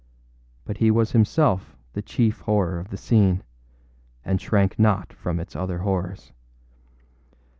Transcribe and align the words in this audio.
But 0.65 0.77
he 0.77 0.89
was 0.89 1.11
himself 1.11 1.77
the 1.93 2.01
chief 2.01 2.39
horror 2.39 2.79
of 2.79 2.89
the 2.89 2.97
scene, 2.97 3.43
and 4.25 4.41
shrank 4.41 4.79
not 4.79 5.13
from 5.13 5.39
its 5.39 5.55
other 5.55 5.77
horrors. 5.77 6.31